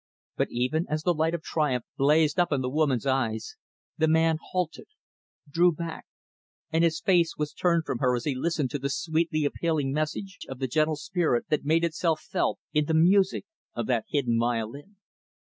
[0.35, 3.55] But even as the light of triumph blazed up in the woman's eyes,
[3.99, 4.87] the man halted,
[5.47, 6.07] drew back;
[6.71, 10.39] and his face was turned from her as he listened to the sweetly appealing message
[10.49, 13.45] of the gentle spirit that made itself felt in the music
[13.75, 14.95] of that hidden violin.